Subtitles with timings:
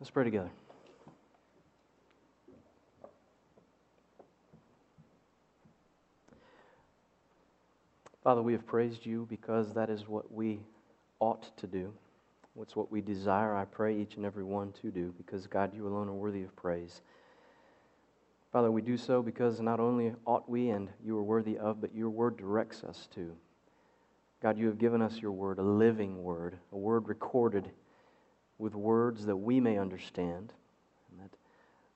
[0.00, 0.48] Let's pray together.
[8.24, 10.60] Father, we have praised you because that is what we
[11.18, 11.92] ought to do.
[12.62, 15.86] It's what we desire, I pray, each and every one to do, because God, you
[15.86, 17.02] alone are worthy of praise.
[18.52, 21.94] Father, we do so because not only ought we and you are worthy of, but
[21.94, 23.36] your word directs us to.
[24.42, 27.70] God, you have given us your word, a living word, a word recorded
[28.60, 30.52] with words that we may understand.
[31.10, 31.36] And that,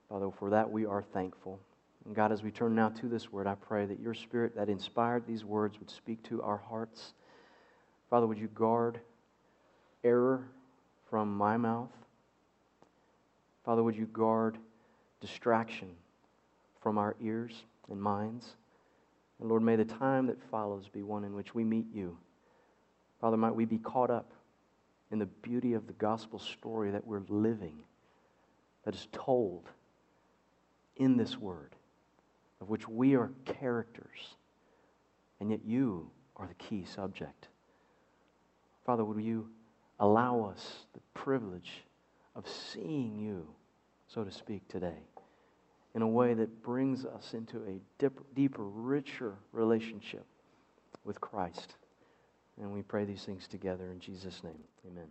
[0.09, 1.59] Father, for that we are thankful.
[2.05, 4.69] And God, as we turn now to this word, I pray that your spirit that
[4.69, 7.13] inspired these words would speak to our hearts.
[8.09, 8.99] Father, would you guard
[10.03, 10.47] error
[11.09, 11.91] from my mouth?
[13.63, 14.57] Father, would you guard
[15.21, 15.89] distraction
[16.81, 18.55] from our ears and minds?
[19.39, 22.17] And Lord, may the time that follows be one in which we meet you.
[23.19, 24.31] Father, might we be caught up
[25.11, 27.77] in the beauty of the gospel story that we're living,
[28.83, 29.69] that is told
[30.97, 31.75] in this word,
[32.61, 34.35] of which we are characters,
[35.39, 37.47] and yet you are the key subject.
[38.85, 39.49] Father, would you
[39.99, 41.83] allow us the privilege
[42.35, 43.47] of seeing you,
[44.07, 45.03] so to speak, today
[45.95, 50.25] in a way that brings us into a deeper, richer relationship
[51.05, 51.75] with Christ?
[52.61, 54.63] And we pray these things together in Jesus' name.
[54.87, 55.07] Amen.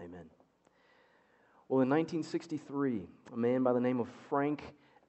[0.00, 0.24] Amen.
[1.68, 3.02] Well, in 1963,
[3.34, 4.62] a man by the name of Frank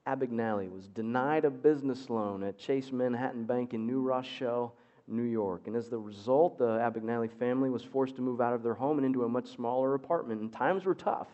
[0.06, 4.74] Abagnale was denied a business loan at Chase Manhattan Bank in New Rochelle,
[5.08, 5.68] New York.
[5.68, 8.98] And as the result, the Abagnale family was forced to move out of their home
[8.98, 10.42] and into a much smaller apartment.
[10.42, 11.28] And times were tough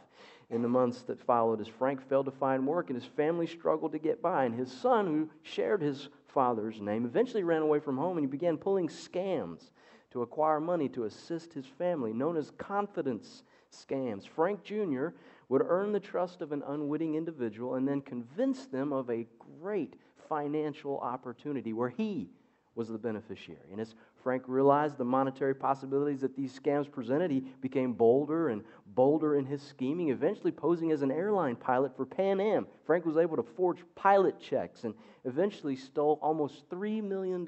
[0.51, 3.93] in the months that followed as Frank failed to find work and his family struggled
[3.93, 4.45] to get by.
[4.45, 8.29] And his son, who shared his father's name, eventually ran away from home and he
[8.29, 9.71] began pulling scams
[10.16, 14.25] to acquire money to assist his family, known as confidence scams.
[14.25, 15.07] Frank Jr.
[15.49, 19.28] would earn the trust of an unwitting individual and then convince them of a
[19.59, 19.95] great
[20.29, 22.29] financial opportunity where he
[22.75, 23.67] was the beneficiary.
[23.73, 28.63] And as Frank realized the monetary possibilities that these scams presented, he became bolder and
[28.88, 32.68] bolder in his scheming, eventually posing as an airline pilot for Pan Am.
[32.85, 34.94] Frank was able to forge pilot checks and
[35.25, 37.45] eventually stole almost $3 million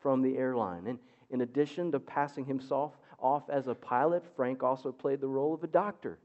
[0.00, 0.88] from the airline.
[0.88, 0.98] And
[1.30, 5.64] in addition to passing himself off as a pilot, Frank also played the role of
[5.64, 6.18] a doctor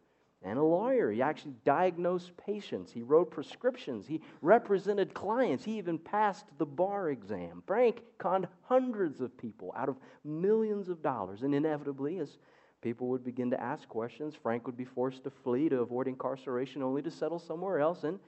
[0.44, 1.12] and a lawyer.
[1.12, 7.10] He actually diagnosed patients, he wrote prescriptions, he represented clients, he even passed the bar
[7.10, 7.64] exam.
[7.66, 12.38] Frank conned hundreds of people out of millions of dollars, and inevitably, as
[12.82, 16.84] people would begin to ask questions, Frank would be forced to flee to avoid incarceration
[16.84, 18.20] only to settle somewhere else and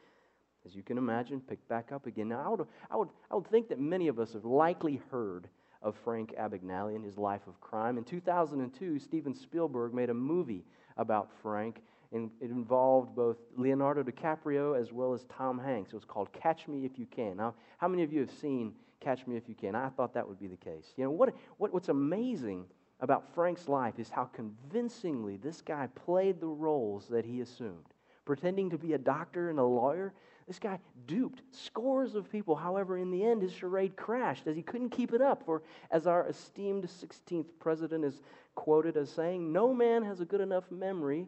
[0.66, 2.30] as you can imagine, pick back up again.
[2.30, 5.48] Now, I would, I, would, I would think that many of us have likely heard
[5.86, 7.98] of Frank Abagnale and his life of crime.
[7.98, 10.66] In 2002, Steven Spielberg made a movie
[10.98, 11.82] about Frank,
[12.12, 15.94] and it involved both Leonardo DiCaprio as well as Tom Hanks.
[15.94, 17.38] It was called Catch Me If You Can.
[17.38, 19.76] Now, how many of you have seen Catch Me If You Can?
[19.76, 20.92] I thought that would be the case.
[20.98, 22.66] You know, what, what, what's amazing
[23.02, 27.86] about Frank's life is how convincingly this guy played the roles that he assumed.
[28.26, 30.14] Pretending to be a doctor and a lawyer,
[30.48, 32.56] this guy duped scores of people.
[32.56, 35.44] However, in the end, his charade crashed as he couldn't keep it up.
[35.44, 38.22] For, as our esteemed 16th president is
[38.54, 41.28] quoted as saying, no man has a good enough memory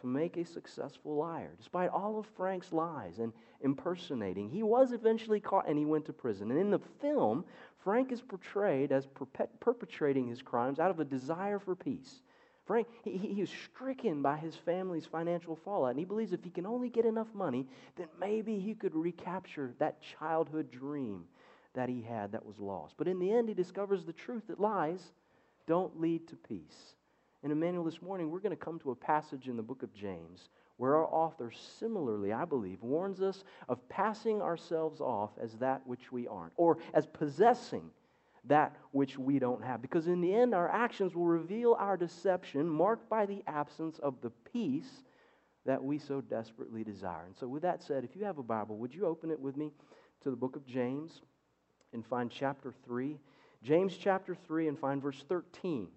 [0.00, 1.50] to make a successful liar.
[1.56, 6.12] Despite all of Frank's lies and impersonating, he was eventually caught and he went to
[6.12, 6.50] prison.
[6.50, 7.44] And in the film,
[7.78, 9.06] Frank is portrayed as
[9.60, 12.22] perpetrating his crimes out of a desire for peace.
[12.68, 16.50] Frank, he, he was stricken by his family's financial fallout, and he believes if he
[16.50, 21.24] can only get enough money, then maybe he could recapture that childhood dream
[21.72, 22.94] that he had that was lost.
[22.98, 25.00] But in the end, he discovers the truth that lies
[25.66, 26.94] don't lead to peace.
[27.42, 29.94] And Emmanuel, this morning, we're going to come to a passage in the book of
[29.94, 35.86] James where our author similarly, I believe, warns us of passing ourselves off as that
[35.86, 37.90] which we aren't, or as possessing
[38.48, 39.80] that which we don't have.
[39.80, 44.20] Because in the end, our actions will reveal our deception, marked by the absence of
[44.20, 45.04] the peace
[45.64, 47.26] that we so desperately desire.
[47.26, 49.56] And so, with that said, if you have a Bible, would you open it with
[49.56, 49.70] me
[50.22, 51.20] to the book of James
[51.92, 53.18] and find chapter 3?
[53.62, 55.88] James chapter 3 and find verse 13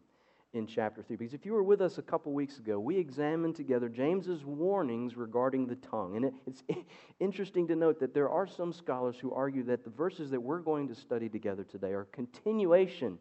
[0.54, 1.16] in chapter 3.
[1.16, 5.16] Because if you were with us a couple weeks ago, we examined together James's warnings
[5.16, 6.18] regarding the tongue.
[6.18, 6.64] And it, it's
[7.20, 10.60] interesting to note that there are some scholars who argue that the verses that we're
[10.60, 13.18] going to study together today are continuation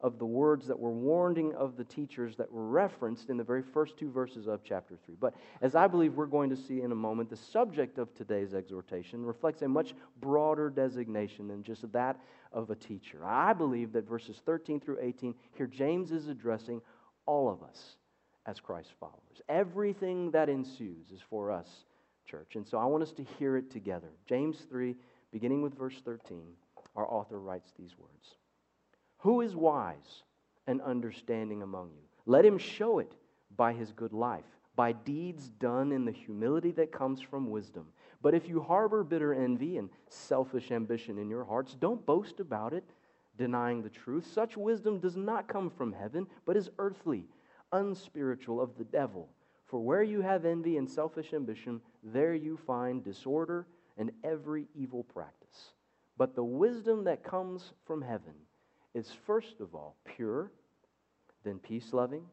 [0.00, 3.62] of the words that were warning of the teachers that were referenced in the very
[3.62, 5.16] first two verses of chapter 3.
[5.18, 8.54] But as I believe we're going to see in a moment, the subject of today's
[8.54, 12.20] exhortation reflects a much broader designation than just that
[12.52, 13.24] of a teacher.
[13.24, 16.80] I believe that verses 13 through 18, here James is addressing
[17.26, 17.96] all of us
[18.46, 19.42] as Christ followers.
[19.48, 21.68] Everything that ensues is for us,
[22.26, 22.56] church.
[22.56, 24.08] And so I want us to hear it together.
[24.26, 24.96] James 3,
[25.30, 26.42] beginning with verse 13,
[26.96, 28.36] our author writes these words
[29.18, 30.22] Who is wise
[30.66, 32.02] and understanding among you?
[32.26, 33.12] Let him show it
[33.56, 34.44] by his good life,
[34.76, 37.86] by deeds done in the humility that comes from wisdom.
[38.20, 42.72] But if you harbor bitter envy and selfish ambition in your hearts, don't boast about
[42.72, 42.84] it,
[43.36, 44.26] denying the truth.
[44.32, 47.24] Such wisdom does not come from heaven, but is earthly,
[47.72, 49.28] unspiritual, of the devil.
[49.66, 53.66] For where you have envy and selfish ambition, there you find disorder
[53.96, 55.74] and every evil practice.
[56.16, 58.34] But the wisdom that comes from heaven
[58.94, 60.50] is first of all pure,
[61.44, 62.24] then peace loving,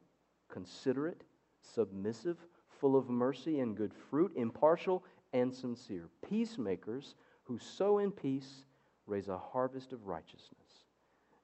[0.50, 1.22] considerate,
[1.62, 2.38] submissive,
[2.80, 5.04] full of mercy and good fruit, impartial
[5.36, 8.64] and sincere, peacemakers who sow in peace
[9.06, 10.86] raise a harvest of righteousness.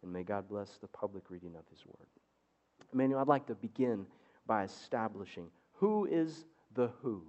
[0.01, 2.07] And may God bless the public reading of his word.
[2.93, 4.05] Emmanuel, I'd like to begin
[4.47, 7.21] by establishing who is the who.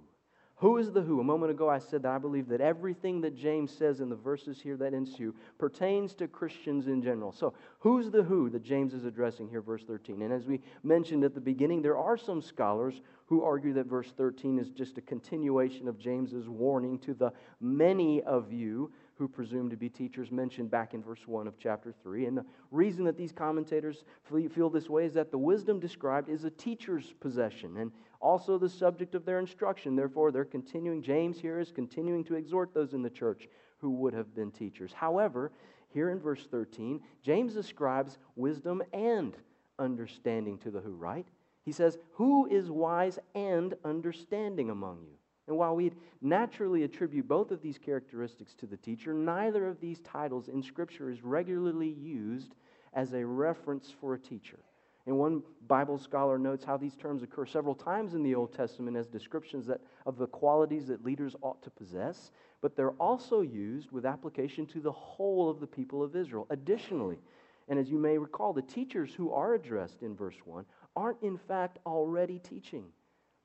[0.63, 1.19] Who is the who?
[1.19, 4.15] A moment ago I said that I believe that everything that James says in the
[4.15, 7.33] verses here that ensue pertains to Christians in general.
[7.33, 10.21] So, who's the who that James is addressing here, verse 13?
[10.21, 14.13] And as we mentioned at the beginning, there are some scholars who argue that verse
[14.15, 19.69] 13 is just a continuation of James's warning to the many of you who presume
[19.69, 22.25] to be teachers mentioned back in verse 1 of chapter 3.
[22.25, 24.05] And the reason that these commentators
[24.53, 27.91] feel this way is that the wisdom described is a teacher's possession and
[28.23, 29.95] also the subject of their instruction.
[29.95, 33.49] Therefore, they're continuing, James here is continuing to exhort those in the church
[33.79, 34.93] who would have been teachers.
[34.93, 35.51] However,
[35.89, 39.35] here in verse 13, James ascribes wisdom and
[39.77, 41.27] understanding to the who, right?
[41.65, 45.17] He says, Who is wise and understanding among you?
[45.47, 45.91] And while we
[46.21, 51.09] naturally attribute both of these characteristics to the teacher, neither of these titles in Scripture
[51.09, 52.55] is regularly used
[52.93, 54.59] as a reference for a teacher.
[55.05, 58.95] And one Bible scholar notes how these terms occur several times in the Old Testament
[58.95, 63.91] as descriptions that, of the qualities that leaders ought to possess, but they're also used
[63.91, 66.47] with application to the whole of the people of Israel.
[66.49, 67.19] Additionally,
[67.67, 70.65] and as you may recall, the teachers who are addressed in verse 1
[70.95, 72.85] aren't in fact already teaching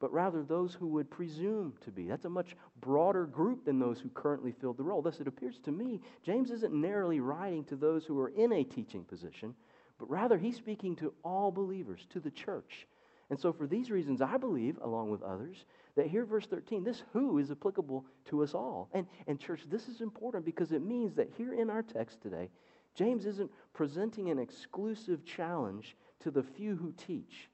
[0.01, 2.07] but rather those who would presume to be.
[2.07, 5.03] That's a much broader group than those who currently filled the role.
[5.03, 8.65] Thus, it appears to me James isn't narrowly writing to those who are in a
[8.65, 9.55] teaching position,
[9.99, 12.87] but rather he's speaking to all believers, to the church.
[13.31, 15.67] And so, for these reasons, I believe, along with others,
[15.97, 18.89] that here, verse 13, this who is applicable to us all.
[18.93, 22.49] And, and, church, this is important because it means that here in our text today,
[22.95, 27.50] James isn't presenting an exclusive challenge to the few who teach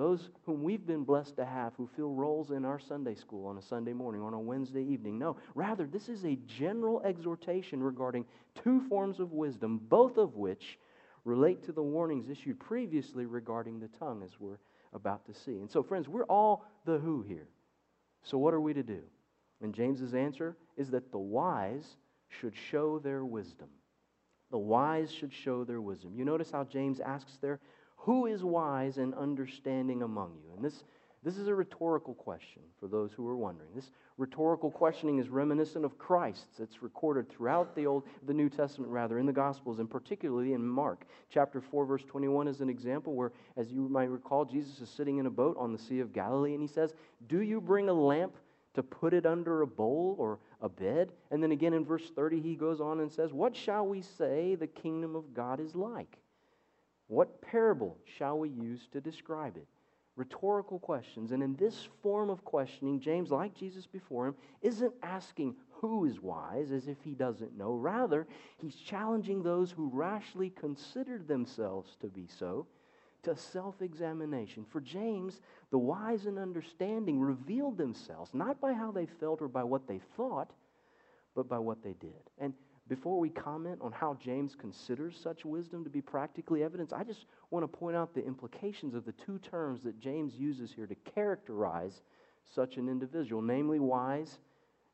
[0.00, 3.58] those whom we've been blessed to have who fill roles in our Sunday school on
[3.58, 5.18] a Sunday morning or on a Wednesday evening.
[5.18, 8.24] No, rather, this is a general exhortation regarding
[8.64, 10.78] two forms of wisdom, both of which
[11.24, 14.58] relate to the warnings issued previously regarding the tongue, as we're
[14.92, 15.58] about to see.
[15.58, 17.48] And so, friends, we're all the who here.
[18.22, 19.00] So, what are we to do?
[19.62, 21.96] And James's answer is that the wise
[22.28, 23.68] should show their wisdom.
[24.50, 26.14] The wise should show their wisdom.
[26.16, 27.60] You notice how James asks there,
[27.96, 30.54] who is wise and understanding among you?
[30.56, 30.84] And this,
[31.22, 33.68] this is a rhetorical question for those who are wondering.
[33.74, 36.60] This rhetorical questioning is reminiscent of Christ's.
[36.60, 40.66] It's recorded throughout the Old, the New Testament, rather, in the Gospels, and particularly in
[40.66, 41.04] Mark.
[41.28, 45.18] Chapter 4, verse 21 is an example where, as you might recall, Jesus is sitting
[45.18, 46.94] in a boat on the Sea of Galilee, and he says,
[47.26, 48.34] Do you bring a lamp
[48.72, 51.12] to put it under a bowl or a bed?
[51.30, 54.54] And then again in verse 30, he goes on and says, What shall we say
[54.54, 56.16] the kingdom of God is like?
[57.08, 59.66] What parable shall we use to describe it?
[60.16, 61.32] Rhetorical questions.
[61.32, 66.20] And in this form of questioning, James, like Jesus before him, isn't asking who is
[66.20, 67.72] wise as if he doesn't know.
[67.72, 68.26] Rather,
[68.58, 72.66] he's challenging those who rashly considered themselves to be so
[73.22, 74.64] to self examination.
[74.70, 75.40] For James,
[75.70, 80.00] the wise and understanding revealed themselves not by how they felt or by what they
[80.16, 80.52] thought,
[81.34, 82.30] but by what they did.
[82.38, 82.54] And
[82.90, 87.26] before we comment on how James considers such wisdom to be practically evidence, I just
[87.52, 90.96] want to point out the implications of the two terms that James uses here to
[91.14, 92.02] characterize
[92.52, 94.40] such an individual, namely wise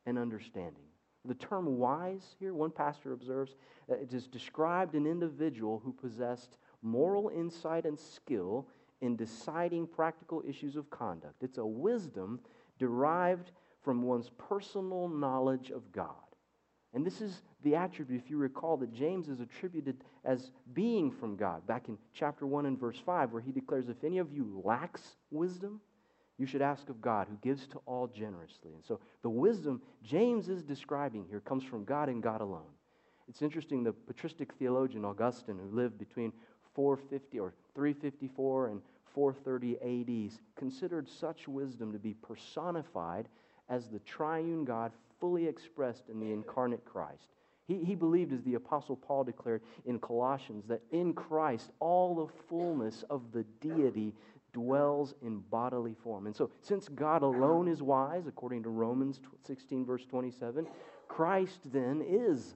[0.05, 0.85] and understanding.
[1.25, 3.57] The term wise here, one pastor observes,
[3.91, 8.69] uh, it is described an individual who possessed moral insight and skill
[9.01, 11.43] in deciding practical issues of conduct.
[11.43, 12.41] It's a wisdom
[12.79, 16.13] derived from one's personal knowledge of God.
[16.97, 21.35] And this is the attribute, if you recall, that James is attributed as being from
[21.35, 21.67] God.
[21.67, 25.17] Back in chapter 1 and verse 5, where he declares, If any of you lacks
[25.33, 25.81] wisdom,
[26.39, 28.71] you should ask of God, who gives to all generously.
[28.73, 32.71] And so the wisdom James is describing here comes from God and God alone.
[33.29, 36.33] It's interesting, the patristic theologian Augustine, who lived between
[36.75, 38.81] 450 or 354 and
[39.13, 43.29] 430 AD, considered such wisdom to be personified
[43.69, 47.27] as the triune God fully expressed in the incarnate Christ.
[47.67, 52.33] He, he believed, as the Apostle Paul declared in Colossians, that in Christ all the
[52.49, 54.15] fullness of the deity
[54.53, 56.27] dwells in bodily form.
[56.27, 60.67] And so, since God alone is wise, according to Romans 16, verse 27,
[61.09, 62.55] Christ then is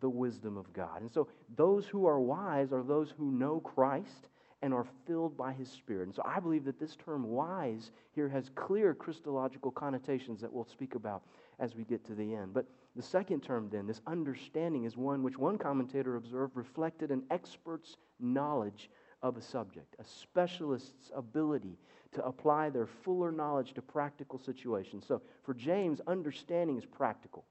[0.00, 1.02] the wisdom of God.
[1.02, 4.28] And so, those who are wise are those who know Christ
[4.64, 6.06] and are filled by his spirit.
[6.06, 10.64] And so I believe that this term wise here has clear Christological connotations that we'll
[10.64, 11.22] speak about
[11.58, 12.54] as we get to the end.
[12.54, 12.64] But
[12.96, 17.96] the second term, then, this understanding, is one which one commentator observed reflected an expert's
[18.20, 18.90] knowledge
[19.22, 21.78] of a subject, a specialist's ability
[22.12, 25.04] to apply their fuller knowledge to practical situations.
[25.06, 27.44] So for James, understanding is practical,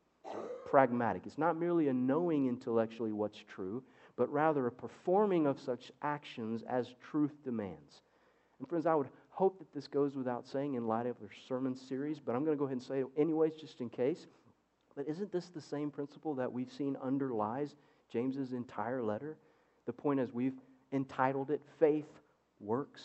[0.66, 1.24] pragmatic.
[1.26, 3.84] It's not merely a knowing intellectually what's true,
[4.16, 8.02] but rather a performing of such actions as truth demands.
[8.60, 11.76] And friends, I would hope that this goes without saying in light of our sermon
[11.76, 14.28] series, but I'm going to go ahead and say it anyways, just in case.
[14.96, 17.76] But isn't this the same principle that we've seen underlies
[18.12, 19.38] James's entire letter?
[19.86, 20.60] The point is, we've
[20.92, 22.10] entitled it Faith
[22.60, 23.02] Works.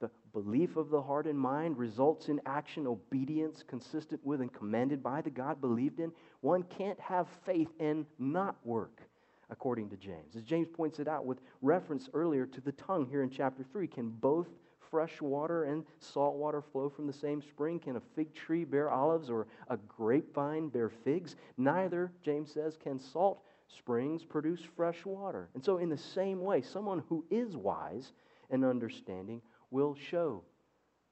[0.00, 5.02] The belief of the heart and mind results in action, obedience consistent with and commanded
[5.02, 6.10] by the God believed in.
[6.40, 9.00] One can't have faith and not work
[9.48, 10.34] according to James.
[10.34, 13.86] As James points it out with reference earlier to the tongue here in chapter 3,
[13.86, 14.48] can both
[14.92, 17.80] fresh water and salt water flow from the same spring?
[17.80, 21.34] Can a fig tree bear olives or a grapevine bear figs?
[21.56, 25.48] Neither, James says, can salt springs produce fresh water.
[25.54, 28.12] And so, in the same way, someone who is wise
[28.50, 30.44] and understanding will show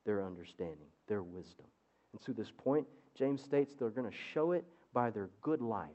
[0.04, 1.66] their understanding, their wisdom.
[2.12, 5.88] And to this point, James states they're going to show it by their good life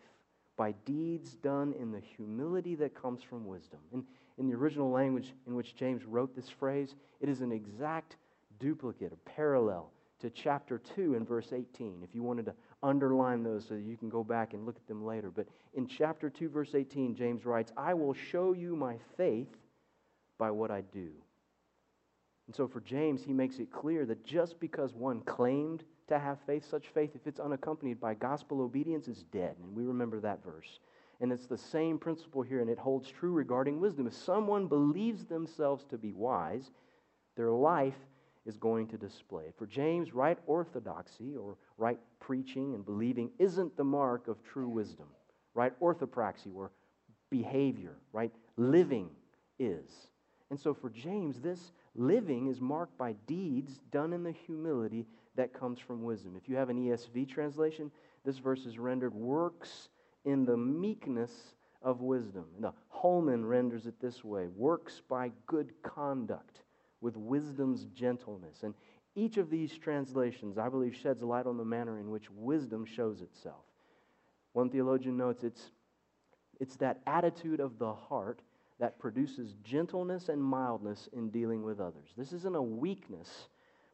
[0.57, 3.79] by deeds done in the humility that comes from wisdom.
[3.91, 4.03] In,
[4.37, 8.17] in the original language in which James wrote this phrase, it is an exact
[8.59, 12.01] duplicate, a parallel to chapter 2 and verse 18.
[12.03, 14.87] If you wanted to underline those so that you can go back and look at
[14.87, 15.29] them later.
[15.29, 19.49] But in chapter 2, verse 18, James writes, I will show you my faith
[20.37, 21.09] by what I do.
[22.47, 26.37] And so for James, he makes it clear that just because one claimed to have
[26.45, 26.65] faith.
[26.69, 29.55] Such faith, if it's unaccompanied by gospel obedience, is dead.
[29.61, 30.79] And we remember that verse.
[31.21, 34.07] And it's the same principle here, and it holds true regarding wisdom.
[34.07, 36.71] If someone believes themselves to be wise,
[37.35, 37.95] their life
[38.45, 39.55] is going to display it.
[39.57, 45.07] For James, right orthodoxy or right preaching and believing isn't the mark of true wisdom.
[45.53, 46.71] Right orthopraxy or
[47.29, 49.09] behavior, right living
[49.57, 49.89] is.
[50.49, 55.53] And so for James, this living is marked by deeds done in the humility that
[55.53, 56.35] comes from wisdom.
[56.35, 57.91] If you have an ESV translation,
[58.23, 59.89] this verse is rendered works
[60.25, 61.31] in the meekness
[61.81, 62.45] of wisdom.
[62.55, 66.63] And the Holman renders it this way works by good conduct
[67.01, 68.63] with wisdom's gentleness.
[68.63, 68.73] And
[69.15, 73.21] each of these translations, I believe, sheds light on the manner in which wisdom shows
[73.21, 73.63] itself.
[74.53, 75.71] One theologian notes it's,
[76.59, 78.41] it's that attitude of the heart
[78.79, 82.09] that produces gentleness and mildness in dealing with others.
[82.17, 83.47] This isn't a weakness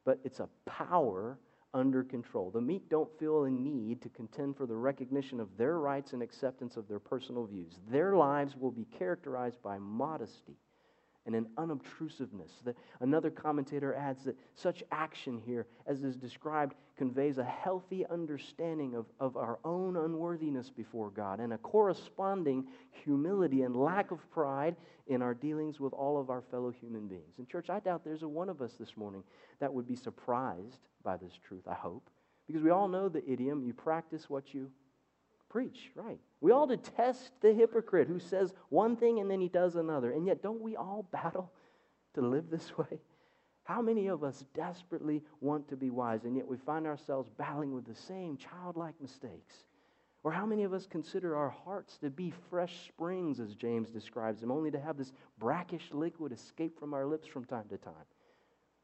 [0.05, 1.38] but it's a power
[1.74, 2.51] under control.
[2.51, 6.22] The meek don't feel a need to contend for the recognition of their rights and
[6.22, 7.80] acceptance of their personal views.
[7.90, 10.58] Their lives will be characterized by modesty
[11.25, 12.51] and an unobtrusiveness.
[12.66, 18.96] That another commentator adds that such action here, as is described, conveys a healthy understanding
[18.96, 24.75] of, of our own unworthiness before God and a corresponding humility and lack of pride
[25.08, 27.36] in our dealings with all of our fellow human beings.
[27.38, 29.24] And, church, I doubt there's a one of us this morning
[29.60, 32.10] that would be surprised by this truth, I hope.
[32.48, 34.70] Because we all know the idiom you practice what you
[35.51, 36.20] preach, right?
[36.39, 40.12] We all detest the hypocrite who says one thing and then he does another.
[40.12, 41.51] And yet, don't we all battle
[42.13, 43.01] to live this way?
[43.63, 47.74] How many of us desperately want to be wise, and yet we find ourselves battling
[47.74, 49.55] with the same childlike mistakes?
[50.24, 54.41] Or how many of us consider our hearts to be fresh springs, as James describes
[54.41, 57.93] them, only to have this brackish liquid escape from our lips from time to time?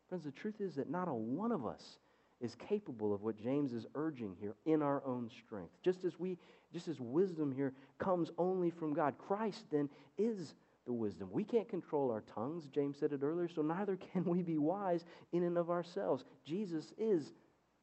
[0.09, 1.97] Friends, the truth is that not a one of us
[2.41, 5.74] is capable of what James is urging here in our own strength.
[5.84, 6.38] Just as we
[6.74, 10.53] just as wisdom here comes only from God, Christ then is
[10.86, 11.29] the wisdom.
[11.32, 15.06] We can't control our tongues, James said it earlier, so neither can we be wise
[15.32, 16.25] in and of ourselves.
[16.46, 17.34] Jesus is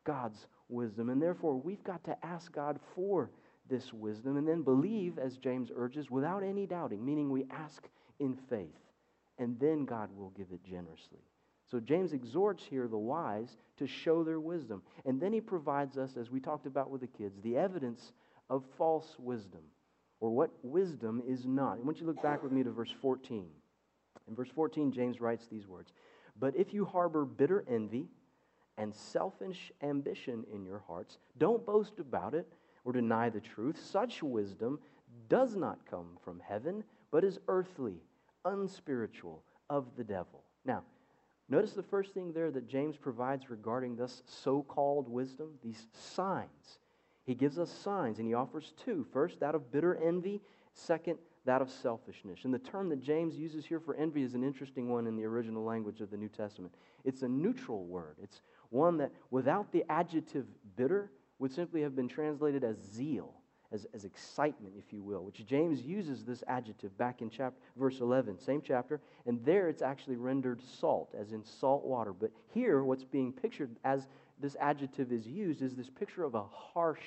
[0.04, 3.30] God's wisdom, and therefore we've got to ask God for
[3.68, 8.36] this wisdom and then believe, as James urges, without any doubting, meaning we ask in
[8.50, 8.68] faith,
[9.38, 11.20] and then God will give it generously.
[11.70, 14.82] So James exhorts here the wise to show their wisdom.
[15.04, 18.12] And then he provides us, as we talked about with the kids, the evidence
[18.50, 19.62] of false wisdom,
[20.20, 21.78] or what wisdom is not.
[21.78, 23.46] I want you to look back with me to verse 14.
[24.28, 25.92] In verse 14, James writes these words
[26.38, 28.08] But if you harbor bitter envy
[28.76, 32.52] and selfish ambition in your hearts, don't boast about it
[32.84, 33.80] or deny the truth.
[33.82, 34.78] Such wisdom
[35.28, 38.02] does not come from heaven, but is earthly,
[38.44, 40.42] unspiritual, of the devil.
[40.64, 40.82] Now,
[41.48, 46.78] notice the first thing there that James provides regarding this so called wisdom these signs.
[47.24, 49.06] He gives us signs, and he offers two.
[49.12, 50.42] First, that of bitter envy.
[50.74, 52.40] Second, that of selfishness.
[52.44, 55.24] And the term that James uses here for envy is an interesting one in the
[55.24, 56.74] original language of the New Testament.
[57.04, 60.46] It's a neutral word, it's one that without the adjective
[60.76, 63.34] bitter would simply have been translated as zeal.
[63.74, 67.98] As, as excitement, if you will, which James uses this adjective back in chapter, verse
[67.98, 72.12] 11, same chapter, and there it's actually rendered salt, as in salt water.
[72.12, 74.06] But here, what's being pictured as
[74.40, 77.02] this adjective is used is this picture of a harsh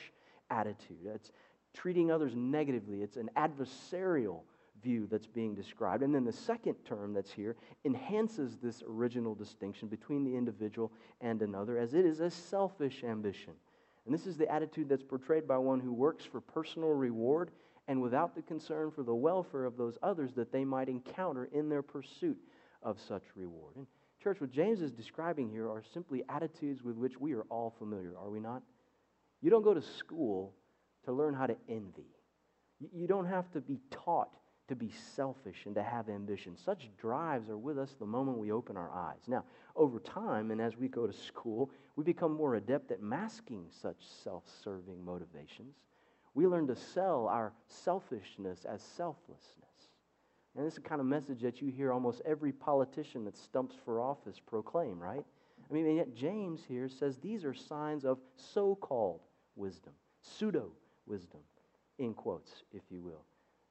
[0.50, 0.97] attitude.
[1.05, 1.31] It's,
[1.77, 3.01] treating others negatively.
[3.01, 4.41] It's an adversarial
[4.81, 6.03] view that's being described.
[6.03, 7.55] And then the second term that's here
[7.86, 13.53] enhances this original distinction between the individual and another, as it is a selfish ambition.
[14.07, 17.51] And this is the attitude that's portrayed by one who works for personal reward
[17.89, 21.67] and without the concern for the welfare of those others that they might encounter in
[21.67, 22.37] their pursuit
[22.81, 23.75] of such reward.
[23.75, 23.85] And,
[24.23, 28.13] church, what James is describing here are simply attitudes with which we are all familiar,
[28.17, 28.61] are we not?
[29.41, 30.53] You don't go to school
[31.03, 32.07] to learn how to envy.
[32.79, 34.31] You don't have to be taught
[34.67, 36.57] to be selfish and to have ambition.
[36.57, 39.21] Such drives are with us the moment we open our eyes.
[39.27, 39.45] Now,
[39.75, 43.97] over time, and as we go to school, we become more adept at masking such
[44.24, 45.75] self serving motivations.
[46.33, 49.67] We learn to sell our selfishness as selflessness.
[50.55, 53.75] And this is the kind of message that you hear almost every politician that stumps
[53.86, 55.24] for office proclaim, right?
[55.69, 59.21] I mean, and yet James here says these are signs of so called
[59.55, 60.71] wisdom, pseudo
[61.05, 61.41] wisdom,
[62.00, 63.24] in quotes, if you will.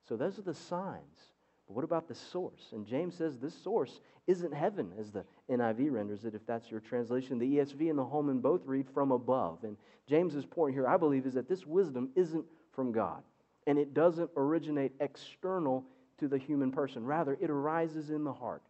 [0.09, 1.33] So those are the signs.
[1.67, 2.69] But what about the source?
[2.73, 6.81] And James says this source isn't heaven, as the NIV renders it, if that's your
[6.81, 7.39] translation.
[7.39, 9.65] The ESV and the Holman both read from above.
[9.65, 9.77] And
[10.09, 13.23] James's point here, I believe, is that this wisdom isn't from God.
[13.67, 15.85] And it doesn't originate external
[16.19, 17.05] to the human person.
[17.05, 18.63] Rather, it arises in the heart.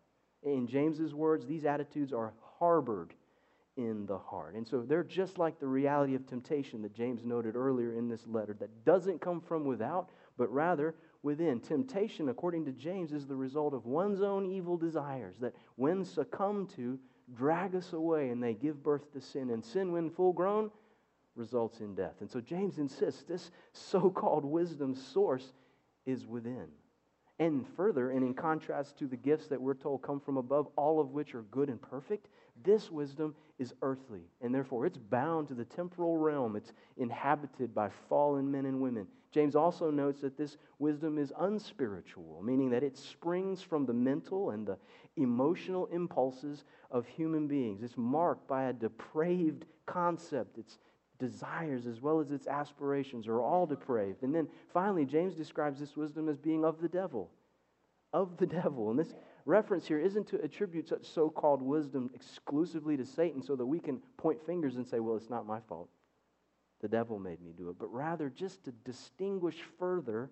[0.42, 3.14] In James's words, these attitudes are harbored
[3.77, 4.55] in the heart.
[4.55, 8.27] And so they're just like the reality of temptation that James noted earlier in this
[8.27, 11.61] letter that doesn't come from without, but rather within.
[11.61, 16.70] Temptation, according to James, is the result of one's own evil desires that, when succumbed
[16.70, 16.98] to,
[17.35, 19.50] drag us away and they give birth to sin.
[19.50, 20.70] And sin, when full grown,
[21.35, 22.14] results in death.
[22.20, 25.52] And so James insists this so called wisdom source
[26.07, 26.68] is within.
[27.38, 31.01] And further, and in contrast to the gifts that we're told come from above, all
[31.01, 32.29] of which are good and perfect,
[32.64, 36.57] this wisdom is earthly, and therefore it's bound to the temporal realm.
[36.57, 39.07] It's inhabited by fallen men and women.
[39.33, 44.51] James also notes that this wisdom is unspiritual, meaning that it springs from the mental
[44.51, 44.79] and the
[45.16, 47.83] emotional impulses of human beings.
[47.83, 50.57] It's marked by a depraved concept.
[50.57, 50.79] Its
[51.18, 54.22] desires as well as its aspirations are all depraved.
[54.22, 57.31] And then finally, James describes this wisdom as being of the devil.
[58.12, 58.90] Of the devil.
[58.90, 63.57] And this reference here isn't to attribute such so called wisdom exclusively to Satan so
[63.57, 65.88] that we can point fingers and say, well, it's not my fault.
[66.81, 67.76] The devil made me do it.
[67.79, 70.31] But rather, just to distinguish further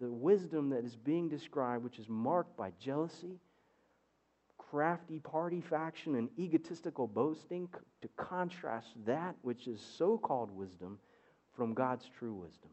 [0.00, 3.38] the wisdom that is being described, which is marked by jealousy,
[4.70, 7.68] crafty party faction, and egotistical boasting,
[8.02, 10.98] to contrast that which is so called wisdom
[11.56, 12.70] from God's true wisdom.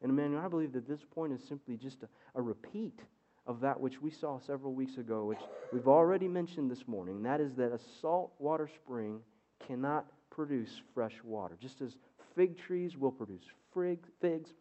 [0.00, 3.00] And Emmanuel, I believe that this point is simply just a, a repeat
[3.46, 5.40] of that which we saw several weeks ago, which
[5.72, 7.22] we've already mentioned this morning.
[7.22, 9.20] That is that a saltwater spring
[9.66, 11.56] cannot produce fresh water.
[11.60, 11.96] Just as
[12.36, 14.54] fig trees will produce figs,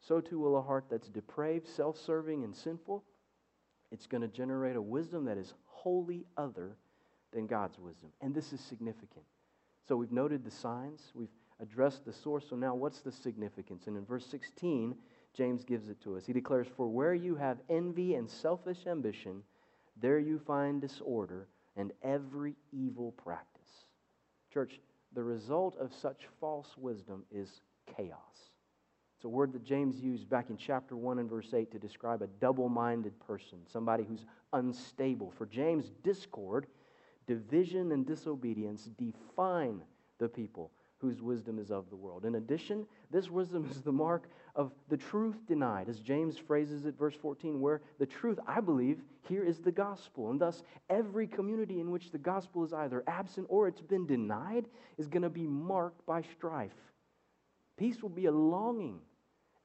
[0.00, 3.04] so too will a heart that's depraved, self serving, and sinful.
[3.90, 6.76] It's going to generate a wisdom that is wholly other
[7.32, 8.10] than God's wisdom.
[8.20, 9.24] And this is significant.
[9.88, 11.28] So we've noted the signs, we've
[11.60, 12.44] addressed the source.
[12.48, 13.86] So now, what's the significance?
[13.86, 14.94] And in verse 16,
[15.34, 16.26] James gives it to us.
[16.26, 19.42] He declares, For where you have envy and selfish ambition,
[20.00, 23.86] there you find disorder and every evil practice.
[24.52, 24.80] Church,
[25.14, 27.60] the result of such false wisdom is
[27.96, 28.51] chaos.
[29.22, 32.22] It's a word that James used back in chapter 1 and verse 8 to describe
[32.22, 35.30] a double minded person, somebody who's unstable.
[35.38, 36.66] For James, discord,
[37.28, 39.80] division, and disobedience define
[40.18, 42.24] the people whose wisdom is of the world.
[42.24, 46.98] In addition, this wisdom is the mark of the truth denied, as James phrases it,
[46.98, 50.32] verse 14, where the truth, I believe, here is the gospel.
[50.32, 54.64] And thus, every community in which the gospel is either absent or it's been denied
[54.98, 56.72] is going to be marked by strife.
[57.76, 58.98] Peace will be a longing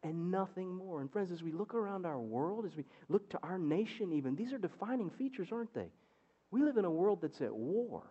[0.08, 1.02] and nothing more.
[1.02, 4.36] And friends, as we look around our world, as we look to our nation, even,
[4.36, 5.92] these are defining features, aren't they?
[6.52, 8.04] We live in a world that's at war,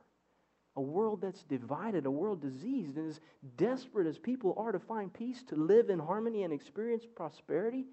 [0.76, 2.96] a world that's divided, a world diseased.
[2.96, 3.20] And as
[3.56, 7.86] desperate as people are to find peace, to live in harmony, and experience prosperity,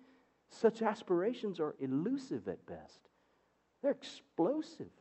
[0.50, 3.00] such aspirations are elusive at best.
[3.82, 4.92] They're explosive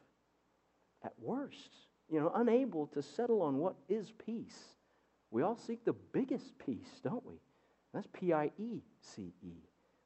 [1.04, 1.70] at worst.
[2.08, 4.58] You know, unable to settle on what is peace.
[5.30, 7.40] We all seek the biggest peace, don't we?
[7.92, 9.52] That's P I E C E.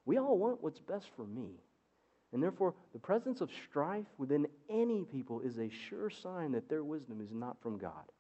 [0.05, 1.51] We all want what's best for me.
[2.33, 6.85] And therefore, the presence of strife within any people is a sure sign that their
[6.85, 8.13] wisdom is not from God.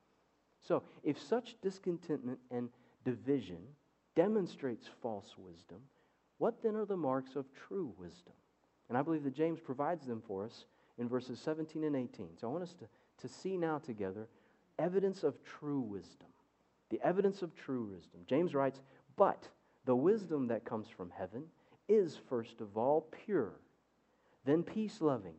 [0.62, 2.68] So, if such discontentment and
[3.04, 3.58] division
[4.14, 5.78] demonstrates false wisdom,
[6.38, 8.32] what then are the marks of true wisdom?
[8.88, 10.64] And I believe that James provides them for us
[10.98, 12.28] in verses 17 and 18.
[12.40, 12.86] So I want us to,
[13.26, 14.28] to see now together
[14.78, 16.28] evidence of true wisdom.
[16.90, 18.20] The evidence of true wisdom.
[18.28, 18.80] James writes,
[19.16, 19.48] But
[19.84, 21.44] the wisdom that comes from heaven
[21.88, 23.52] is first of all pure,
[24.44, 25.34] then peace loving,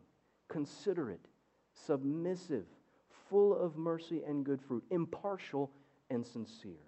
[0.47, 1.25] considerate,
[1.73, 2.65] submissive,
[3.29, 5.71] full of mercy and good fruit, impartial
[6.09, 6.79] and sincere.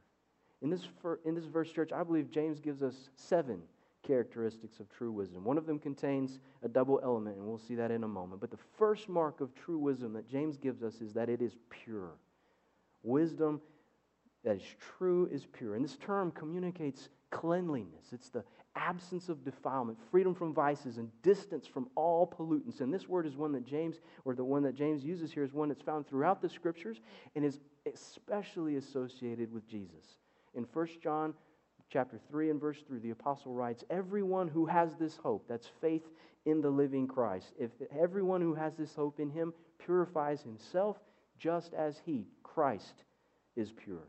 [0.62, 0.88] In this,
[1.26, 3.62] in this verse, church, I believe James gives us seven
[4.04, 5.44] characteristics of true wisdom.
[5.44, 8.42] One of them contains a double element, and we'll see that in a moment.
[8.42, 11.56] But the first mark of true wisdom that James gives us is that it is
[11.70, 12.12] pure.
[13.04, 13.62] Wisdom
[14.44, 15.76] that is true is pure.
[15.76, 18.44] And this term communicates cleanliness, it's the
[18.76, 22.82] absence of defilement, freedom from vices, and distance from all pollutants.
[22.82, 25.54] And this word is one that James, or the one that James uses here, is
[25.54, 27.02] one that's found throughout the scriptures
[27.36, 27.60] and is
[27.92, 30.18] especially associated with Jesus.
[30.56, 31.34] In 1 John
[31.92, 36.08] chapter 3 and verse 3, the apostle writes, Everyone who has this hope, that's faith
[36.46, 40.98] in the living Christ, if everyone who has this hope in him purifies himself
[41.38, 43.04] just as he, Christ,
[43.56, 44.08] is pure.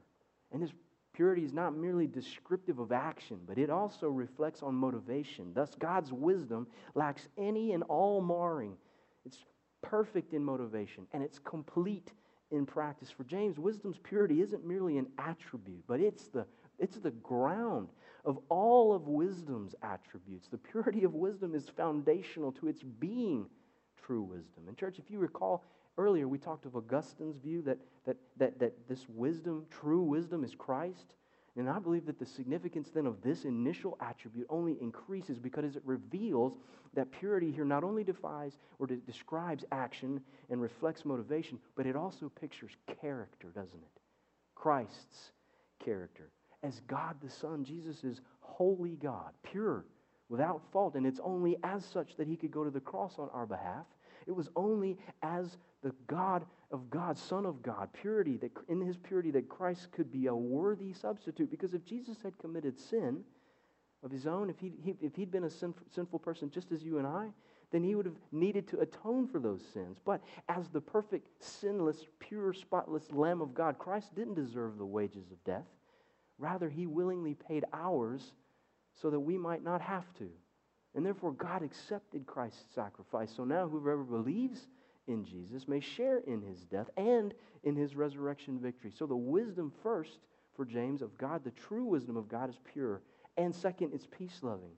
[0.53, 0.73] And this
[1.13, 5.53] purity is not merely descriptive of action, but it also reflects on motivation.
[5.55, 8.77] Thus, God's wisdom lacks any and all marring.
[9.25, 9.45] It's
[9.83, 12.13] perfect in motivation, and it's complete
[12.51, 13.11] in practice.
[13.11, 16.47] For James, wisdom's purity isn't merely an attribute, but it's the
[16.81, 17.91] it's the ground
[18.25, 20.49] of all of wisdom's attributes.
[20.49, 23.47] The purity of wisdom is foundational to its being
[24.03, 24.65] true wisdom.
[24.67, 25.65] And, church, if you recall
[26.01, 30.55] earlier, we talked of Augustine's view that, that, that, that this wisdom, true wisdom, is
[30.55, 31.15] Christ.
[31.57, 35.83] And I believe that the significance then of this initial attribute only increases because it
[35.85, 36.59] reveals
[36.95, 41.97] that purity here not only defies or de- describes action and reflects motivation, but it
[41.97, 44.01] also pictures character, doesn't it?
[44.55, 45.33] Christ's
[45.85, 46.31] character
[46.63, 47.65] as God the Son.
[47.65, 49.85] Jesus is holy God, pure,
[50.29, 50.95] without fault.
[50.95, 53.87] And it's only as such that he could go to the cross on our behalf.
[54.27, 58.97] It was only as the God of God, Son of God, purity, that in his
[58.97, 61.51] purity, that Christ could be a worthy substitute.
[61.51, 63.25] Because if Jesus had committed sin
[64.03, 67.07] of his own, if, he, if he'd been a sinful person just as you and
[67.07, 67.29] I,
[67.73, 69.99] then he would have needed to atone for those sins.
[70.05, 75.31] But as the perfect, sinless, pure, spotless Lamb of God, Christ didn't deserve the wages
[75.31, 75.67] of death.
[76.39, 78.33] Rather, he willingly paid ours
[79.01, 80.29] so that we might not have to.
[80.95, 83.33] And therefore, God accepted Christ's sacrifice.
[83.37, 84.67] So now, whoever believes
[85.11, 88.93] in Jesus may share in his death and in his resurrection victory.
[88.97, 90.19] So, the wisdom first
[90.55, 93.03] for James of God, the true wisdom of God, is pure.
[93.37, 94.73] And second, it's peace loving.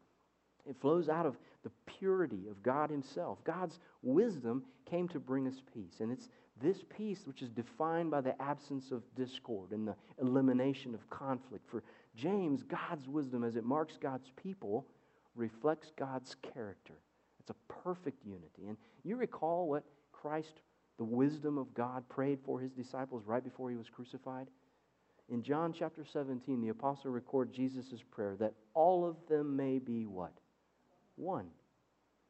[0.69, 3.43] It flows out of the purity of God Himself.
[3.45, 6.01] God's wisdom came to bring us peace.
[6.01, 6.29] And it's
[6.61, 11.69] this peace, which is defined by the absence of discord and the elimination of conflict.
[11.69, 11.83] For
[12.15, 14.87] James, God's wisdom, as it marks God's people,
[15.35, 16.95] reflects God's character.
[17.41, 18.69] It's a perfect unity.
[18.69, 19.85] And you recall what
[20.23, 20.61] Christ,
[20.99, 24.47] the wisdom of God, prayed for his disciples right before he was crucified?
[25.29, 30.07] In John chapter 17, the apostle records Jesus' prayer that all of them may be
[30.07, 30.33] what?
[31.17, 31.49] One.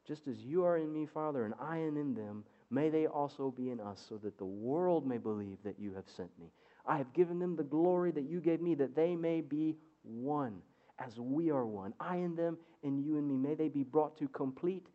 [0.07, 3.53] Just as you are in me, Father, and I am in them, may they also
[3.55, 6.47] be in us, so that the world may believe that you have sent me.
[6.85, 10.61] I have given them the glory that you gave me, that they may be one,
[10.99, 11.93] as we are one.
[11.99, 13.37] I in them, and you in me.
[13.37, 14.87] May they be brought to complete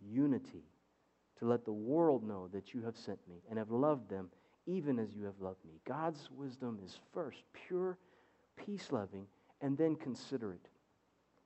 [0.00, 0.64] unity,
[1.38, 4.28] to let the world know that you have sent me and have loved them,
[4.66, 5.80] even as you have loved me.
[5.86, 7.96] God's wisdom is first pure,
[8.56, 9.26] peace loving,
[9.60, 10.66] and then considerate.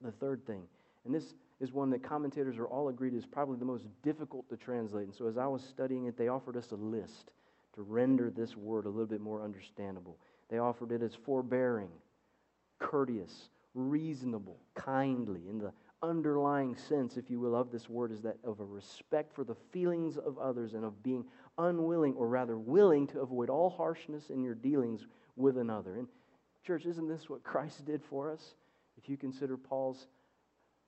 [0.01, 0.63] The third thing,
[1.05, 4.57] and this is one that commentators are all agreed is probably the most difficult to
[4.57, 5.05] translate.
[5.05, 7.31] And so as I was studying it, they offered us a list
[7.75, 10.19] to render this word a little bit more understandable.
[10.49, 11.91] They offered it as forbearing,
[12.79, 15.43] courteous, reasonable, kindly.
[15.49, 19.33] In the underlying sense, if you will, of this word is that of a respect
[19.33, 21.25] for the feelings of others and of being
[21.59, 25.97] unwilling, or rather willing, to avoid all harshness in your dealings with another.
[25.97, 26.09] And,
[26.67, 28.55] church, isn't this what Christ did for us?
[28.97, 30.07] If you consider Paul's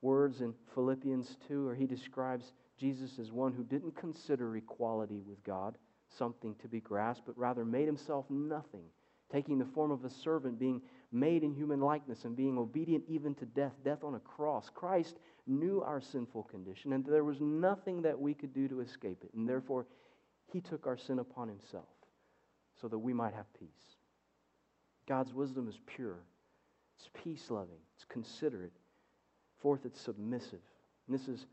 [0.03, 5.43] words in Philippians 2 where he describes Jesus as one who didn't consider equality with
[5.45, 5.79] God
[6.19, 8.85] something to be grasped, but rather made himself nothing,
[9.33, 10.83] taking the form of a servant, being
[11.15, 14.71] made in human likeness, and being obedient even to death, death on a cross.
[14.75, 19.23] Christ knew our sinful condition, and there was nothing that we could do to escape
[19.23, 19.31] it.
[19.35, 19.87] And therefore,
[20.53, 21.89] he took our sin upon himself
[22.81, 23.97] so that we might have peace.
[25.07, 26.19] God's wisdom is pure,
[26.99, 28.73] it's peace loving, it's considerate.
[29.61, 30.61] Fourth, it's submissive.
[31.07, 31.47] And this is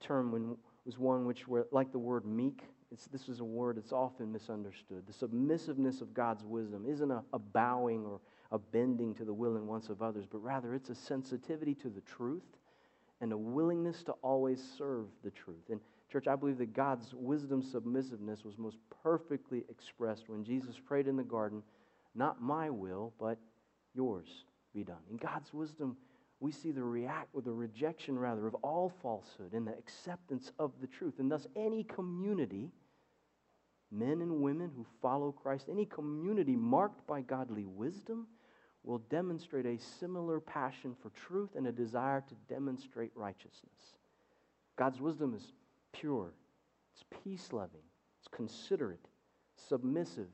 [0.00, 0.56] a term when
[0.88, 2.62] was one which were like the word meek.
[2.90, 5.02] It's, this is a word that's often misunderstood.
[5.06, 9.56] The submissiveness of God's wisdom isn't a, a bowing or a bending to the will
[9.56, 12.44] and wants of others, but rather it's a sensitivity to the truth
[13.20, 15.68] and a willingness to always serve the truth.
[15.70, 15.80] And
[16.10, 21.16] church, I believe that God's wisdom submissiveness was most perfectly expressed when Jesus prayed in
[21.16, 21.62] the garden,
[22.14, 23.38] not my will, but
[23.94, 24.28] yours
[24.74, 25.02] be done.
[25.10, 25.96] In God's wisdom,
[26.40, 30.72] we see the react or the rejection rather of all falsehood and the acceptance of
[30.80, 31.14] the truth.
[31.18, 32.70] And thus any community,
[33.90, 38.28] men and women who follow Christ, any community marked by godly wisdom
[38.88, 43.96] will demonstrate a similar passion for truth and a desire to demonstrate righteousness.
[44.76, 45.52] God's wisdom is
[45.92, 46.32] pure,
[46.94, 47.82] it's peace loving,
[48.18, 49.06] it's considerate,
[49.68, 50.30] submissive,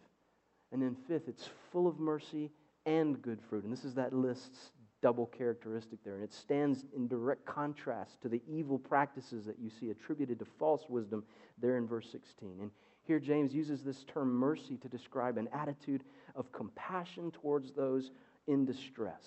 [0.71, 2.53] and then fifth, it's full of mercy
[2.87, 3.65] and good fruit.
[3.65, 4.71] And this is that list's
[5.03, 6.15] double characteristic there.
[6.15, 10.45] And it stands in direct contrast to the evil practices that you see attributed to
[10.45, 11.25] false wisdom
[11.61, 12.57] there in verse 16.
[12.61, 12.71] And
[13.03, 16.05] here James uses this term mercy to describe an attitude
[16.37, 18.13] of compassion towards those
[18.47, 19.25] in distress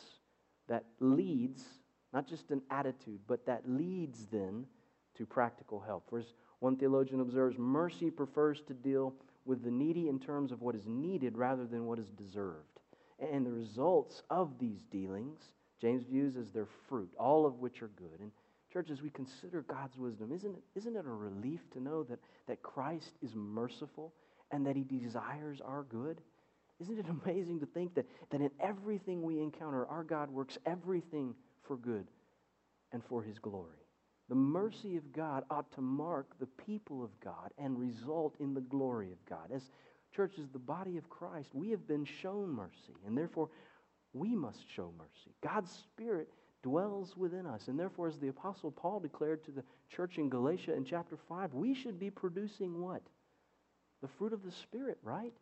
[0.67, 1.63] that leads,
[2.13, 4.65] not just an attitude, but that leads then
[5.15, 6.09] to practical help.
[6.09, 9.13] For as one theologian observes, mercy prefers to deal
[9.45, 12.79] with the needy in terms of what is needed rather than what is deserved.
[13.19, 15.39] And the results of these dealings,
[15.81, 18.19] James views as their fruit, all of which are good.
[18.19, 18.31] And
[18.71, 22.19] church, as we consider God's wisdom, isn't it, isn't it a relief to know that,
[22.47, 24.13] that Christ is merciful
[24.51, 26.21] and that he desires our good?
[26.79, 31.35] Isn't it amazing to think that, that in everything we encounter, our God works everything
[31.63, 32.07] for good
[32.91, 33.77] and for his glory?
[34.29, 38.61] The mercy of God ought to mark the people of God and result in the
[38.61, 39.51] glory of God.
[39.53, 39.61] As
[40.13, 43.49] church, as the body of Christ, we have been shown mercy, and therefore
[44.13, 45.33] we must show mercy.
[45.41, 46.29] God's Spirit
[46.63, 50.73] dwells within us, and therefore, as the Apostle Paul declared to the church in Galatia
[50.73, 53.03] in chapter 5, we should be producing what?
[54.01, 55.33] The fruit of the Spirit, right?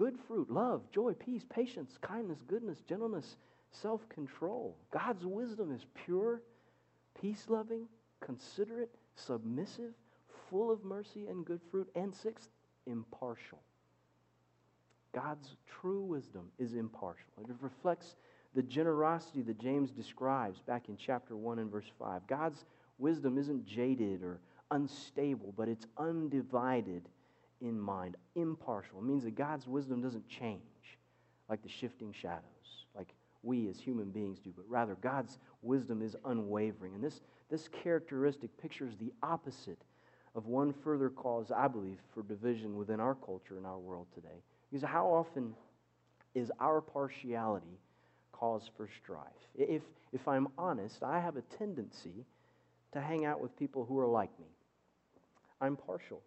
[0.00, 3.36] Good fruit, love, joy, peace, patience, kindness, goodness, gentleness,
[3.70, 4.74] self control.
[4.90, 6.40] God's wisdom is pure,
[7.20, 7.86] peace loving,
[8.22, 9.92] considerate, submissive,
[10.48, 11.86] full of mercy and good fruit.
[11.94, 12.48] And sixth,
[12.86, 13.58] impartial.
[15.14, 17.28] God's true wisdom is impartial.
[17.46, 18.16] It reflects
[18.54, 22.26] the generosity that James describes back in chapter 1 and verse 5.
[22.26, 22.64] God's
[22.96, 27.02] wisdom isn't jaded or unstable, but it's undivided
[27.60, 28.98] in mind, impartial.
[28.98, 30.60] It means that God's wisdom doesn't change
[31.48, 36.16] like the shifting shadows, like we as human beings do, but rather God's wisdom is
[36.24, 36.94] unwavering.
[36.94, 37.20] And this,
[37.50, 39.78] this characteristic pictures the opposite
[40.34, 44.42] of one further cause, I believe, for division within our culture and our world today.
[44.70, 45.54] Because how often
[46.34, 47.78] is our partiality
[48.32, 49.26] cause for strife?
[49.56, 52.24] If, if I'm honest, I have a tendency
[52.92, 54.46] to hang out with people who are like me.
[55.60, 56.22] I'm partial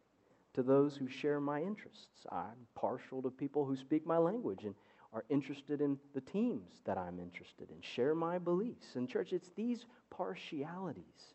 [0.54, 2.26] to those who share my interests.
[2.32, 4.76] I'm partial to people who speak my language and
[5.14, 8.96] are interested in the teams that I'm interested in, share my beliefs.
[8.96, 11.34] And, church, it's these partialities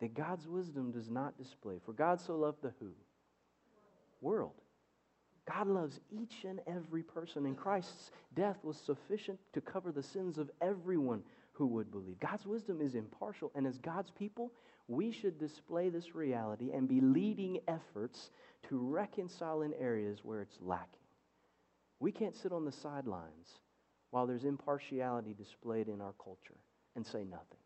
[0.00, 1.78] that God's wisdom does not display.
[1.84, 2.90] For God so loved the who?
[4.20, 4.54] World.
[5.50, 10.38] God loves each and every person, and Christ's death was sufficient to cover the sins
[10.38, 12.18] of everyone who would believe.
[12.20, 14.52] God's wisdom is impartial, and as God's people,
[14.88, 18.30] we should display this reality and be leading efforts
[18.68, 20.88] to reconcile in areas where it's lacking.
[22.00, 23.60] We can't sit on the sidelines
[24.10, 26.58] while there's impartiality displayed in our culture
[26.96, 27.58] and say nothing.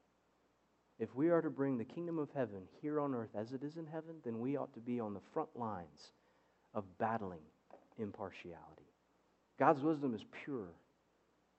[0.99, 3.77] If we are to bring the kingdom of heaven here on earth as it is
[3.77, 6.13] in heaven, then we ought to be on the front lines
[6.75, 7.43] of battling
[7.99, 8.91] impartiality.
[9.59, 10.69] God's wisdom is pure,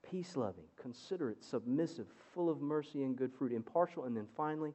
[0.02, 4.72] peace loving, considerate, submissive, full of mercy and good fruit, impartial, and then finally,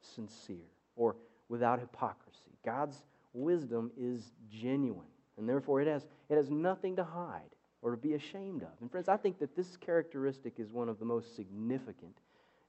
[0.00, 1.16] sincere or
[1.48, 2.50] without hypocrisy.
[2.64, 3.02] God's
[3.32, 5.06] wisdom is genuine,
[5.36, 8.70] and therefore it has, it has nothing to hide or to be ashamed of.
[8.80, 12.18] And friends, I think that this characteristic is one of the most significant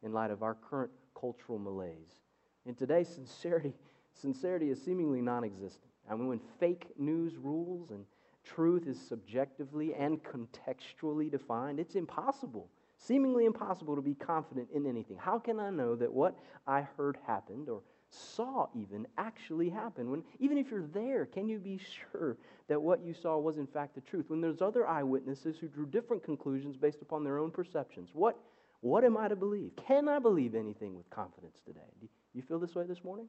[0.03, 2.21] in light of our current cultural malaise.
[2.65, 3.73] In today, sincerity,
[4.13, 5.91] sincerity is seemingly non existent.
[6.09, 8.05] I mean, when fake news rules and
[8.43, 15.17] truth is subjectively and contextually defined, it's impossible, seemingly impossible to be confident in anything.
[15.17, 20.11] How can I know that what I heard happened or saw even actually happen?
[20.11, 21.79] When, even if you're there, can you be
[22.11, 24.29] sure that what you saw was in fact the truth?
[24.29, 28.37] When there's other eyewitnesses who drew different conclusions based upon their own perceptions, what,
[28.81, 29.71] what am I to believe?
[29.87, 31.79] Can I believe anything with confidence today?
[31.99, 33.27] Do you feel this way this morning?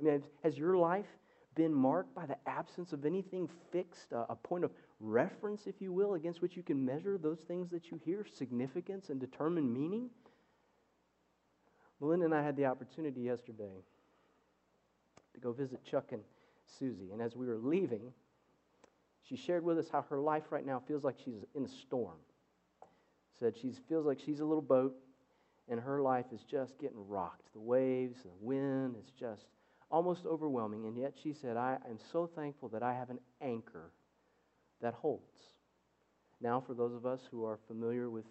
[0.00, 1.06] I mean, has your life
[1.54, 5.92] been marked by the absence of anything fixed, a, a point of reference, if you
[5.92, 10.10] will, against which you can measure those things that you hear, significance and determine meaning?
[12.00, 13.82] Melinda and I had the opportunity yesterday
[15.32, 16.22] to go visit Chuck and
[16.78, 17.10] Susie.
[17.12, 18.12] And as we were leaving,
[19.22, 22.16] she shared with us how her life right now feels like she's in a storm.
[23.38, 24.94] Said she feels like she's a little boat
[25.68, 27.52] and her life is just getting rocked.
[27.52, 29.46] The waves, the wind, it's just
[29.94, 30.86] almost overwhelming.
[30.86, 33.92] And yet she said, I am so thankful that I have an anchor
[34.82, 35.38] that holds.
[36.40, 38.24] Now, for those of us who are familiar with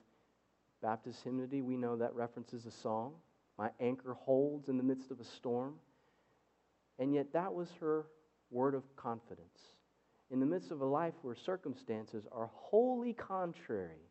[0.81, 3.13] Baptist hymnody, we know that references a song.
[3.57, 5.75] My anchor holds in the midst of a storm.
[6.99, 8.07] And yet, that was her
[8.51, 9.59] word of confidence.
[10.31, 14.09] In the midst of a life where circumstances are wholly contrary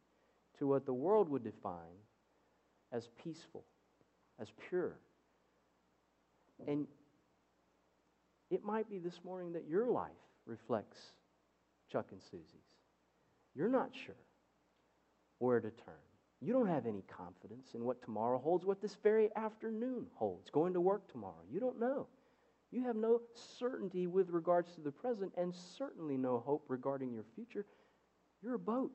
[0.58, 2.00] to what the world would define
[2.92, 3.64] as peaceful,
[4.40, 4.96] as pure.
[6.66, 6.86] And
[8.52, 10.10] it might be this morning that your life
[10.44, 10.98] reflects
[11.90, 12.46] Chuck and Susie's.
[13.54, 14.14] You're not sure
[15.38, 15.94] where to turn.
[16.40, 20.74] You don't have any confidence in what tomorrow holds, what this very afternoon holds, going
[20.74, 21.42] to work tomorrow.
[21.50, 22.08] You don't know.
[22.70, 23.20] You have no
[23.58, 27.64] certainty with regards to the present and certainly no hope regarding your future.
[28.42, 28.92] You're a boat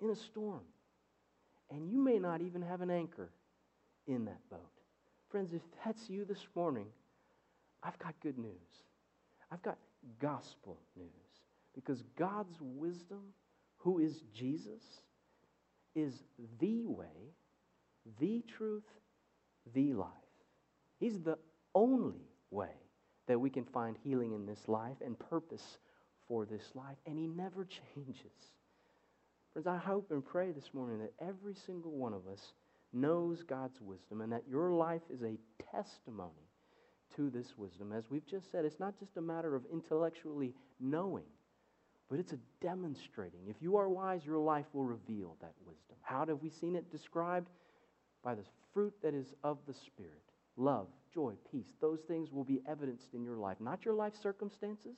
[0.00, 0.64] in a storm,
[1.70, 3.30] and you may not even have an anchor
[4.06, 4.60] in that boat.
[5.30, 6.86] Friends, if that's you this morning,
[7.82, 8.52] I've got good news.
[9.50, 9.78] I've got
[10.20, 11.10] gospel news
[11.74, 13.20] because God's wisdom,
[13.78, 14.82] who is Jesus,
[15.94, 16.22] is
[16.60, 17.32] the way,
[18.20, 18.84] the truth,
[19.74, 20.08] the life.
[20.98, 21.38] He's the
[21.74, 22.74] only way
[23.26, 25.78] that we can find healing in this life and purpose
[26.28, 28.52] for this life, and He never changes.
[29.52, 32.52] Friends, I hope and pray this morning that every single one of us
[32.92, 35.38] knows God's wisdom and that your life is a
[35.72, 36.45] testimony
[37.14, 37.92] to this wisdom.
[37.92, 41.24] As we've just said, it's not just a matter of intellectually knowing,
[42.10, 43.40] but it's a demonstrating.
[43.48, 45.96] If you are wise, your life will reveal that wisdom.
[46.02, 47.48] How have we seen it described?
[48.22, 50.22] By the fruit that is of the Spirit
[50.56, 51.74] love, joy, peace.
[51.80, 53.58] Those things will be evidenced in your life.
[53.60, 54.96] Not your life circumstances,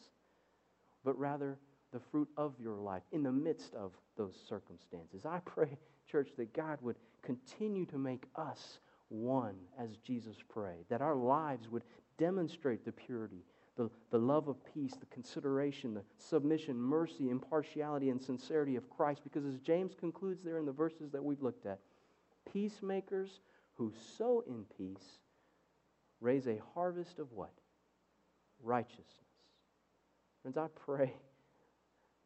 [1.04, 1.58] but rather
[1.92, 5.24] the fruit of your life in the midst of those circumstances.
[5.24, 5.78] I pray,
[6.10, 11.68] church, that God would continue to make us one as Jesus prayed, that our lives
[11.68, 11.84] would
[12.18, 13.44] demonstrate the purity,
[13.76, 19.22] the, the love of peace, the consideration, the submission, mercy, impartiality, and sincerity of Christ.
[19.24, 21.78] Because as James concludes there in the verses that we've looked at,
[22.52, 23.40] peacemakers
[23.74, 25.18] who sow in peace
[26.20, 27.52] raise a harvest of what?
[28.62, 29.06] Righteousness.
[30.42, 31.12] Friends, I pray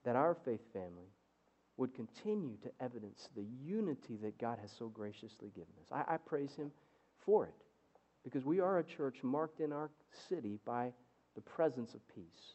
[0.04, 1.11] that our faith family
[1.82, 5.88] would continue to evidence the unity that God has so graciously given us.
[5.90, 6.70] I, I praise Him
[7.26, 7.64] for it
[8.22, 9.90] because we are a church marked in our
[10.28, 10.92] city by
[11.34, 12.54] the presence of peace.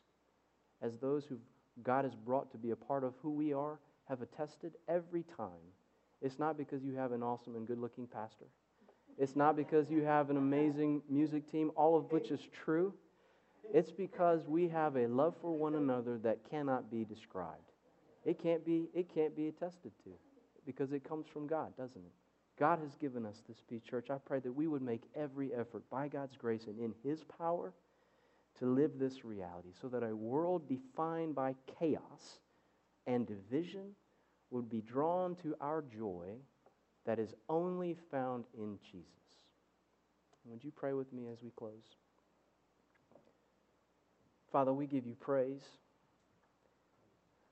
[0.81, 1.39] As those who
[1.83, 5.73] God has brought to be a part of who we are have attested every time,
[6.21, 8.45] it's not because you have an awesome and good looking pastor.
[9.17, 12.93] It's not because you have an amazing music team, all of which is true.
[13.73, 17.66] It's because we have a love for one another that cannot be described.
[18.27, 20.09] It can't be, it can't be attested to
[20.65, 22.11] because it comes from God, doesn't it?
[22.59, 24.09] God has given us this peace, church.
[24.09, 27.71] I pray that we would make every effort by God's grace and in His power
[28.59, 32.39] to live this reality so that a world defined by chaos
[33.05, 33.91] and division
[34.49, 36.35] would be drawn to our joy
[37.05, 39.07] that is only found in Jesus.
[40.43, 41.95] Would you pray with me as we close?
[44.51, 45.63] Father, we give you praise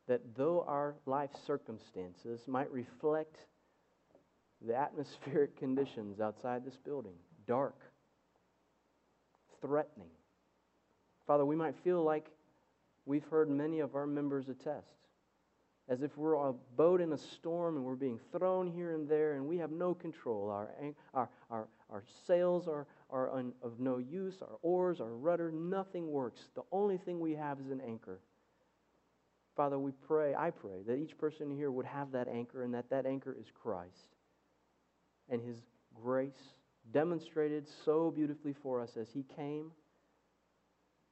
[0.07, 3.37] that though our life circumstances might reflect
[4.61, 7.15] the atmospheric conditions outside this building
[7.47, 7.75] dark,
[9.61, 10.09] threatening.
[11.27, 12.31] Father, we might feel like
[13.05, 14.87] we've heard many of our members attest,
[15.87, 19.33] as if we're a boat in a storm and we're being thrown here and there
[19.33, 20.49] and we have no control.
[20.49, 20.69] Our,
[21.13, 26.07] our, our, our sails are, are un, of no use, our oars, our rudder, nothing
[26.07, 26.41] works.
[26.55, 28.19] The only thing we have is an anchor.
[29.55, 32.89] Father, we pray, I pray, that each person here would have that anchor and that
[32.89, 34.15] that anchor is Christ.
[35.29, 35.57] And his
[35.93, 36.53] grace
[36.91, 39.71] demonstrated so beautifully for us as he came,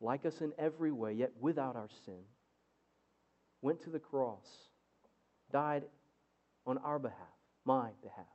[0.01, 2.19] like us in every way, yet without our sin,
[3.61, 4.45] went to the cross,
[5.51, 5.83] died
[6.65, 7.17] on our behalf,
[7.65, 8.25] my behalf,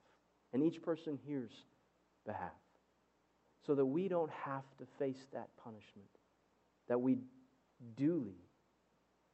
[0.53, 1.53] and each person here's
[2.27, 2.51] behalf,
[3.67, 6.09] so that we don't have to face that punishment
[6.89, 7.19] that we
[7.97, 8.41] duly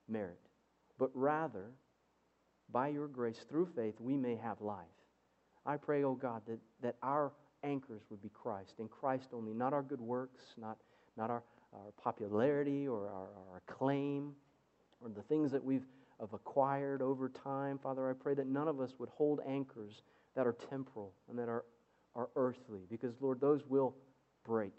[0.09, 0.41] merit,
[0.99, 1.71] but rather,
[2.71, 4.87] by your grace, through faith, we may have life.
[5.67, 7.33] I pray, O oh God, that, that our
[7.63, 10.79] anchors would be Christ, and Christ only, not our good works, not,
[11.17, 11.43] not our,
[11.73, 14.35] our popularity or our, our acclaim
[15.01, 15.87] or the things that we've
[16.21, 17.79] have acquired over time.
[17.79, 20.03] Father, I pray that none of us would hold anchors
[20.35, 21.65] that are temporal and that are,
[22.15, 23.95] are earthly, because, Lord, those will
[24.45, 24.73] break.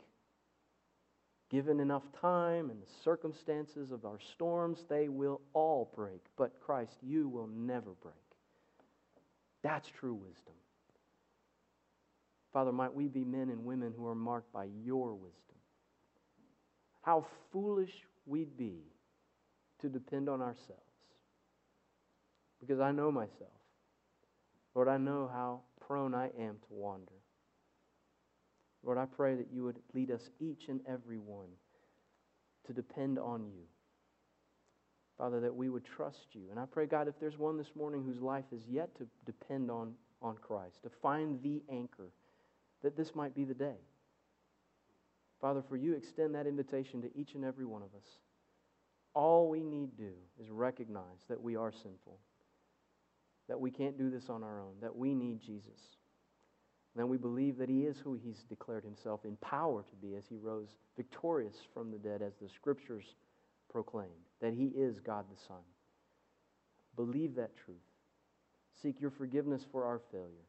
[1.55, 6.19] Given enough time and the circumstances of our storms, they will all break.
[6.35, 8.15] But Christ, you will never break.
[9.63, 10.53] That's true wisdom.
[12.51, 15.55] Father, might we be men and women who are marked by your wisdom.
[17.03, 18.81] How foolish we'd be
[19.79, 20.83] to depend on ourselves.
[22.59, 23.61] Because I know myself.
[24.73, 27.13] Lord, I know how prone I am to wander.
[28.85, 31.49] Lord, I pray that you would lead us each and every one
[32.67, 33.63] to depend on you.
[35.17, 36.43] Father, that we would trust you.
[36.51, 39.71] And I pray, God, if there's one this morning whose life is yet to depend
[39.71, 42.11] on, on Christ, to find the anchor,
[42.83, 43.77] that this might be the day.
[45.41, 48.07] Father, for you extend that invitation to each and every one of us.
[49.13, 52.19] All we need do is recognize that we are sinful,
[53.47, 55.79] that we can't do this on our own, that we need Jesus.
[56.95, 60.25] Then we believe that he is who he's declared himself in power to be as
[60.29, 63.15] he rose victorious from the dead, as the scriptures
[63.69, 65.57] proclaim, that he is God the Son.
[66.95, 67.77] Believe that truth.
[68.81, 70.47] Seek your forgiveness for our failure,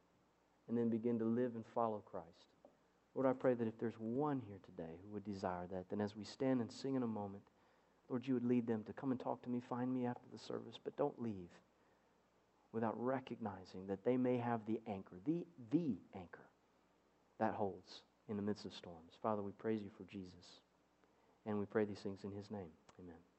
[0.68, 2.26] and then begin to live and follow Christ.
[3.14, 6.14] Lord, I pray that if there's one here today who would desire that, then as
[6.14, 7.42] we stand and sing in a moment,
[8.09, 10.38] Lord, you would lead them to come and talk to me, find me after the
[10.38, 11.49] service, but don't leave
[12.72, 16.46] without recognizing that they may have the anchor, the, the anchor
[17.38, 19.12] that holds in the midst of storms.
[19.22, 20.60] Father, we praise you for Jesus.
[21.46, 22.70] And we pray these things in his name.
[23.00, 23.36] Amen.